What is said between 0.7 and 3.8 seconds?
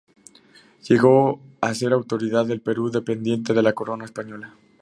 Llegó a ser una autoridad del Perú dependiente de la